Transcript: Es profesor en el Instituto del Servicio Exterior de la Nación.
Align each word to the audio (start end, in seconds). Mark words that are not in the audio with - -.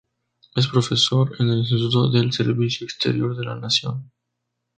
Es 0.55 0.65
profesor 0.65 1.35
en 1.37 1.49
el 1.49 1.59
Instituto 1.59 2.09
del 2.09 2.33
Servicio 2.33 2.85
Exterior 2.87 3.37
de 3.37 3.45
la 3.45 3.53
Nación. 3.55 4.11